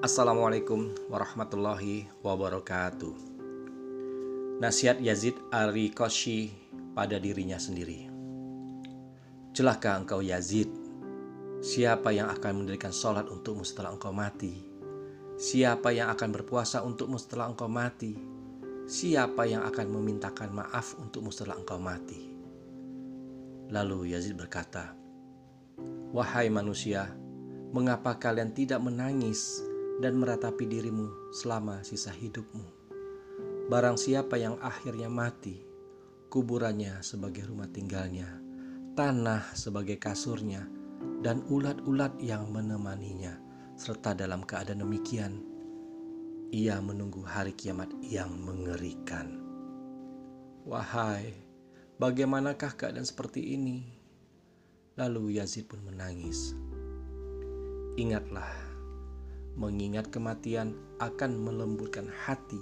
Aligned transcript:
Assalamualaikum 0.00 0.96
warahmatullahi 1.12 2.08
wabarakatuh. 2.24 3.12
Nasihat 4.56 4.96
Yazid 4.96 5.36
Ari 5.52 5.92
Koshi 5.92 6.56
pada 6.96 7.20
dirinya 7.20 7.60
sendiri. 7.60 8.08
Celaka 9.52 10.00
engkau 10.00 10.24
Yazid, 10.24 10.72
siapa 11.60 12.16
yang 12.16 12.32
akan 12.32 12.64
mendirikan 12.64 12.96
sholat 12.96 13.28
untukmu 13.28 13.60
setelah 13.60 13.92
engkau 13.92 14.08
mati? 14.08 14.64
Siapa 15.36 15.92
yang 15.92 16.08
akan 16.16 16.32
berpuasa 16.32 16.80
untukmu 16.80 17.20
setelah 17.20 17.52
engkau 17.52 17.68
mati? 17.68 18.16
Siapa 18.88 19.44
yang 19.44 19.68
akan 19.68 19.84
memintakan 20.00 20.48
maaf 20.48 20.96
untukmu 20.96 21.28
setelah 21.28 21.60
engkau 21.60 21.76
mati? 21.76 22.24
Lalu 23.68 24.16
Yazid 24.16 24.32
berkata, 24.32 24.96
Wahai 26.16 26.48
manusia, 26.48 27.04
mengapa 27.76 28.16
kalian 28.16 28.56
tidak 28.56 28.80
menangis 28.80 29.68
dan 30.00 30.16
meratapi 30.16 30.64
dirimu 30.64 31.30
selama 31.36 31.84
sisa 31.84 32.08
hidupmu. 32.10 32.64
Barang 33.68 34.00
siapa 34.00 34.40
yang 34.40 34.56
akhirnya 34.58 35.12
mati, 35.12 35.60
kuburannya 36.32 37.04
sebagai 37.04 37.46
rumah 37.46 37.68
tinggalnya, 37.68 38.40
tanah 38.96 39.52
sebagai 39.54 40.00
kasurnya, 40.00 40.66
dan 41.20 41.44
ulat-ulat 41.46 42.16
yang 42.18 42.48
menemaninya, 42.48 43.36
serta 43.76 44.16
dalam 44.16 44.42
keadaan 44.42 44.82
demikian, 44.82 45.38
ia 46.50 46.80
menunggu 46.82 47.22
hari 47.22 47.54
kiamat 47.54 47.92
yang 48.02 48.34
mengerikan. 48.40 49.38
Wahai, 50.66 51.30
bagaimanakah 52.00 52.74
keadaan 52.74 53.06
seperti 53.06 53.54
ini? 53.54 53.86
Lalu 54.98 55.38
Yazid 55.38 55.70
pun 55.70 55.80
menangis. 55.86 56.52
Ingatlah 57.96 58.69
mengingat 59.60 60.08
kematian 60.08 60.72
akan 61.04 61.36
melembutkan 61.36 62.08
hati 62.08 62.56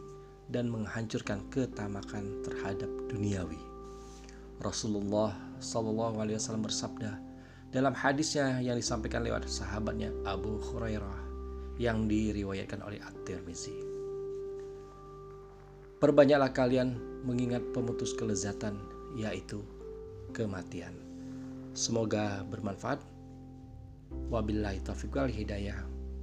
dan 0.50 0.66
menghancurkan 0.66 1.46
ketamakan 1.54 2.42
terhadap 2.42 2.90
duniawi. 3.06 3.60
Rasulullah 4.58 5.38
Wasallam 5.62 6.66
bersabda 6.66 7.22
dalam 7.70 7.94
hadisnya 7.94 8.58
yang 8.58 8.74
disampaikan 8.74 9.22
lewat 9.22 9.46
sahabatnya 9.46 10.10
Abu 10.26 10.58
Hurairah 10.58 11.22
yang 11.78 12.10
diriwayatkan 12.10 12.82
oleh 12.82 12.98
At-Tirmizi. 12.98 13.86
Perbanyaklah 16.02 16.50
kalian 16.50 16.98
mengingat 17.22 17.62
pemutus 17.70 18.14
kelezatan 18.18 18.78
yaitu 19.14 19.62
kematian. 20.34 20.94
Semoga 21.74 22.42
bermanfaat. 22.50 22.98
Wabillahi 24.30 24.82
taufiq 24.82 25.14
wal 25.14 25.30
hidayah. 25.30 25.97